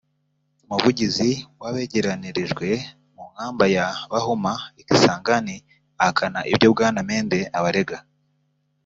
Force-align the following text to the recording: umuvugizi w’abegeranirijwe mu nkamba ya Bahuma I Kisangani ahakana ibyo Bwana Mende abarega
umuvugizi 0.65 1.29
w’abegeranirijwe 1.61 2.67
mu 3.15 3.23
nkamba 3.31 3.65
ya 3.75 3.87
Bahuma 4.11 4.53
I 4.81 4.83
Kisangani 4.87 5.55
ahakana 6.01 6.39
ibyo 6.51 6.67
Bwana 6.73 6.99
Mende 7.09 7.39
abarega 7.57 7.97